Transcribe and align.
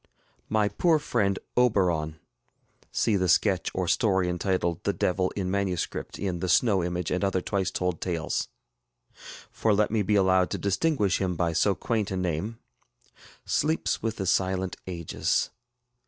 My 0.49 0.67
poor 0.67 0.97
friend 0.97 1.37
ŌĆ£OberonŌĆØ 1.55 2.15
[See 2.91 3.15
the 3.17 3.29
sketch 3.29 3.69
or 3.75 3.87
story 3.87 4.29
entitled 4.29 4.79
ŌĆ£The 4.81 4.97
Devil 4.97 5.29
in 5.35 5.51
Manuscript, 5.51 6.15
ŌĆØ 6.15 6.23
in 6.27 6.39
ŌĆ£The 6.39 6.49
Snow 6.49 6.83
Image, 6.83 7.11
and 7.11 7.23
other 7.23 7.39
Twice 7.39 7.69
Told 7.69 8.01
Tales.ŌĆØ] 8.01 9.23
for 9.51 9.75
let 9.75 9.91
me 9.91 10.01
be 10.01 10.15
allowed 10.15 10.49
to 10.49 10.57
distinguish 10.57 11.21
him 11.21 11.35
by 11.35 11.53
so 11.53 11.75
quaint 11.75 12.09
a 12.09 12.17
name 12.17 12.57
sleeps 13.45 14.01
with 14.01 14.15
the 14.15 14.25
silent 14.25 14.75
ages. 14.87 15.51